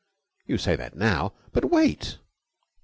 [0.47, 2.17] "You say that now, but wait!"